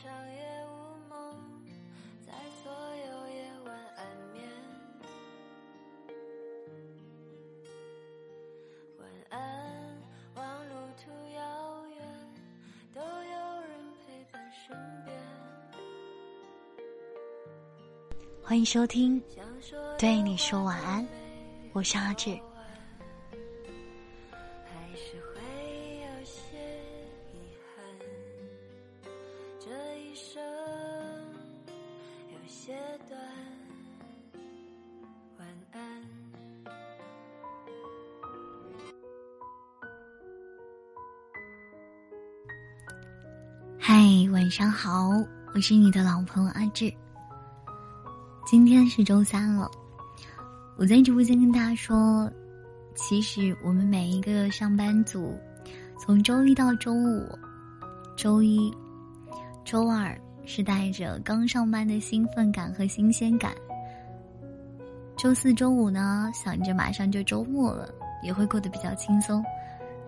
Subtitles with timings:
[0.00, 0.70] 长夜无
[1.08, 1.16] 梦，
[2.24, 4.44] 在所有夜晚安眠。
[9.00, 9.40] 晚安，
[10.36, 11.98] 望路途遥远，
[12.94, 13.70] 都有人
[14.06, 15.16] 陪伴身边。
[18.40, 21.04] 欢迎收听，想说对你说晚安，
[21.72, 22.38] 我是阿志。
[44.00, 45.10] 嗨，晚上好，
[45.52, 46.88] 我是你的老朋友阿志。
[48.46, 49.68] 今天是周三了，
[50.76, 52.30] 我在直播间跟大家说，
[52.94, 55.36] 其实我们每一个上班族，
[55.98, 57.28] 从周一到周五、
[58.16, 58.72] 周一、
[59.64, 63.52] 周二是带着刚上班的兴奋感和新鲜感，
[65.16, 69.42] 周四周五呢想着马上就周末了，也会过得比较轻松，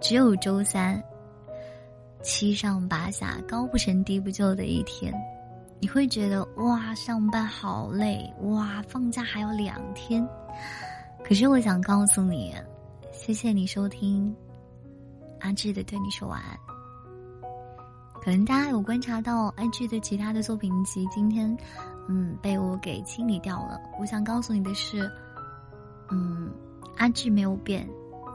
[0.00, 0.98] 只有周三。
[2.24, 5.12] 七上八下、高不成低不就的一天，
[5.78, 10.26] 你会觉得哇，上班好累哇，放假还有两天。
[11.22, 12.54] 可是我想告诉你，
[13.12, 14.34] 谢谢你收听
[15.40, 16.58] 阿志的对你说晚安。
[18.22, 21.54] 可能大家有观察到阿志的其他的作品集今天，
[22.08, 23.78] 嗯，被我给清理掉了。
[24.00, 25.10] 我想告诉你的是，
[26.10, 26.50] 嗯，
[26.96, 27.86] 阿志没有变，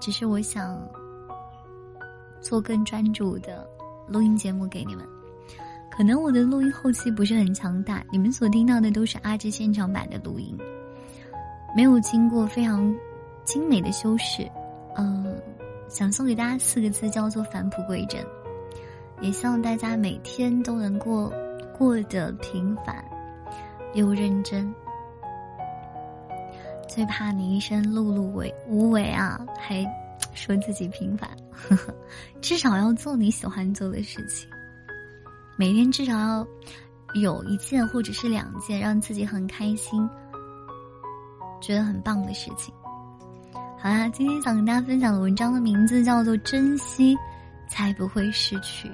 [0.00, 0.78] 只是我想
[2.40, 3.68] 做更专注的。
[4.06, 5.06] 录音节目给你们，
[5.90, 10.56] 可能我的录音后期不是很强大，你们所听到的都是阿志现场版的录音，
[11.74, 12.94] 没有经过非常
[13.44, 14.48] 精美的修饰。
[14.96, 15.36] 嗯，
[15.88, 18.24] 想送给大家四个字，叫做返璞归真。
[19.20, 21.32] 也希望大家每天都能过
[21.76, 23.04] 过得平凡
[23.94, 24.72] 又认真。
[26.88, 29.84] 最怕你一生碌碌为无为啊，还。
[30.32, 31.94] 说自己平凡，呵呵，
[32.40, 34.48] 至少要做你喜欢做的事情。
[35.56, 36.46] 每天至少要
[37.14, 40.08] 有一件或者是两件让自己很开心、
[41.60, 42.74] 觉得很棒的事情。
[43.78, 47.16] 好啦，今天想跟大家分享的文章的名字叫做《珍惜
[47.68, 48.88] 才不会失去》。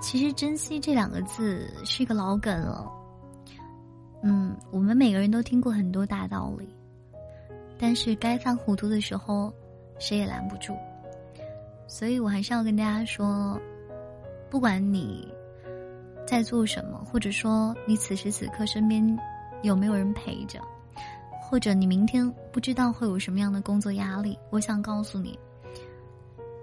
[0.00, 2.90] 其实“珍惜”这两个字是一个老梗了。
[4.22, 6.68] 嗯，我们每个人都听过很多大道理，
[7.78, 9.52] 但是该犯糊涂的时候。
[10.00, 10.76] 谁也拦不住，
[11.86, 13.60] 所以我还是要跟大家说，
[14.50, 15.26] 不管你
[16.26, 19.18] 在做什么，或者说你此时此刻身边
[19.62, 20.60] 有没有人陪着，
[21.42, 25.38] 或者你明天不知道会有什么样的工作压力，我想告诉你，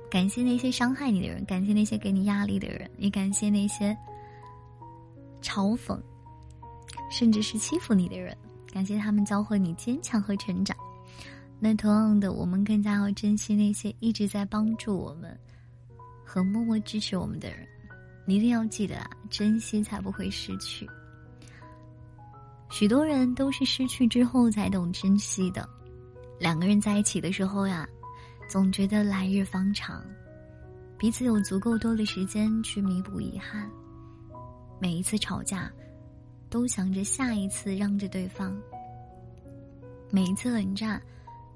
[0.10, 3.96] 感谢那些伤害你的人，感谢那些给你压力的人，也感谢那些
[5.42, 5.98] 嘲讽，
[7.10, 8.36] 甚至是欺负你的人，
[8.74, 10.76] 感谢他们教会你坚强和成长。
[11.64, 15.40] 那同样的，我们更加要珍惜那些一直在帮助我们
[16.26, 17.60] 和默默支持我们的人。
[18.26, 20.90] 你一定要记得啊，珍惜才不会失去。
[22.72, 25.70] 许多人都是失去之后才懂珍惜的。
[26.40, 27.88] 两个人在一起的时候呀，
[28.50, 30.04] 总觉得来日方长，
[30.98, 33.70] 彼此有足够多的时间去弥补遗憾。
[34.80, 35.72] 每一次吵架，
[36.50, 38.60] 都想着下一次让着对方。
[40.10, 41.00] 每一次冷战。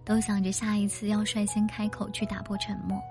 [0.05, 3.01] 都想着下一次要率先开口去打破沉默。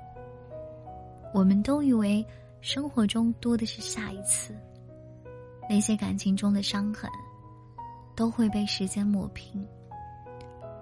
[1.35, 2.25] 我们都以为
[2.61, 4.55] 生活中多的是下一次，
[5.69, 7.11] 那些感情中的伤痕
[8.15, 9.67] 都会被时间抹平。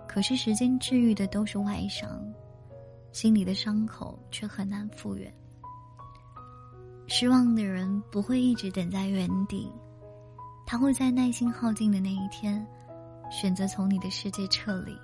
[0.07, 2.23] 可是时间治愈的都是外伤，
[3.13, 5.33] 心里的伤口却很难复原。
[7.07, 9.73] 失望的人不会一直等在原地，
[10.67, 12.65] 他会在耐心耗尽的那一天，
[13.31, 14.95] 选择从你的世界撤离。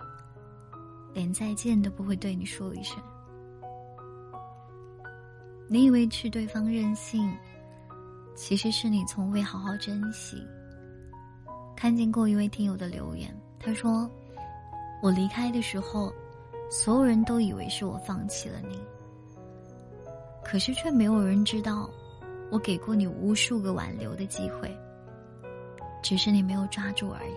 [1.19, 2.97] 连再见都不会对你说一声。
[5.67, 7.29] 你以为去对方任性，
[8.37, 10.41] 其实是你从未好好珍惜。
[11.75, 14.09] 看见过一位听友的留言，他说
[15.03, 16.13] ：“我离开的时候，
[16.71, 18.81] 所有人都以为是我放弃了你，
[20.45, 21.91] 可是却没有人知道，
[22.49, 24.73] 我给过你无数个挽留的机会，
[26.01, 27.35] 只是你没有抓住而已。”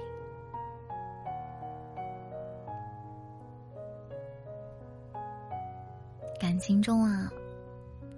[6.42, 7.32] 感情中啊，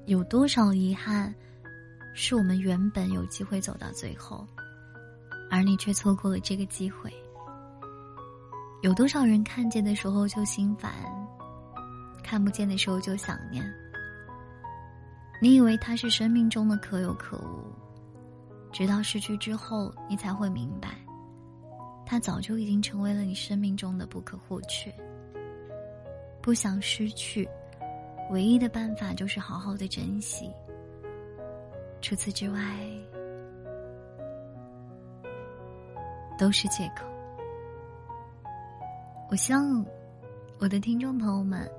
[0.05, 1.35] 有多少遗憾，
[2.15, 4.47] 是我们原本有机会走到最后，
[5.51, 7.13] 而你却错过了这个机会？
[8.81, 10.93] 有多少人看见的时候就心烦，
[12.23, 13.61] 看不见的时候就想念？
[15.41, 17.73] 你以为他是生命中的可有可无，
[18.71, 20.91] 直到失去之后，你才会明白，
[22.05, 24.95] 他早就已经成为了你生命中的不可或缺。
[26.41, 27.45] 不想失去，
[28.31, 30.51] 唯一的办法就是好好的珍惜。
[32.01, 32.59] 除此之外，
[36.37, 37.05] 都是借口。
[39.29, 39.85] 我希望
[40.59, 41.69] 我的听众朋友们，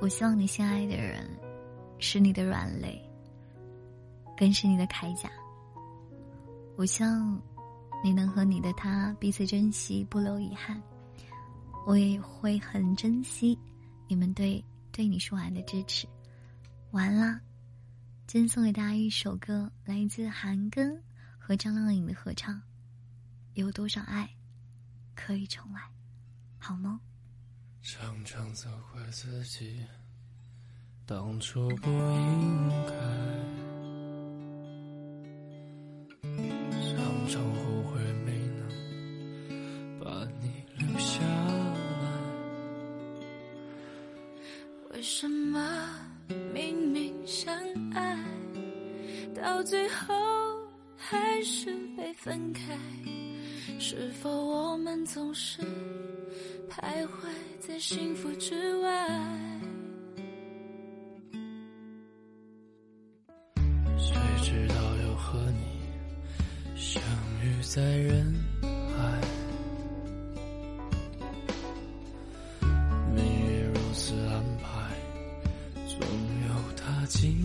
[0.00, 1.28] 我希望你心爱的人
[1.98, 3.02] 是你的软肋，
[4.36, 5.30] 更是你的铠甲。
[6.76, 7.40] 我希望
[8.04, 10.80] 你能和你的他彼此珍惜，不留遗憾。
[11.86, 13.58] 我也会很珍惜
[14.08, 14.62] 你们对
[14.96, 16.08] 对你说完的支持。
[16.92, 17.38] 完啦。
[18.26, 20.98] 今天送给大家一首歌，来自韩庚
[21.38, 22.58] 和张靓颖的合唱。
[23.52, 24.26] 有多少爱
[25.14, 25.82] 可以重来？
[26.56, 26.98] 好梦？
[27.82, 29.84] 常常责怪自己，
[31.04, 32.94] 当初不应该，
[49.66, 50.14] 最后
[50.96, 52.78] 还是被分开，
[53.80, 55.60] 是否我们总是
[56.70, 57.08] 徘徊
[57.58, 59.08] 在幸福之外？
[63.98, 67.02] 谁知道又和你相
[67.42, 68.32] 遇在人
[68.62, 69.20] 海，
[73.16, 74.94] 命运如此安排，
[75.88, 77.44] 总有它精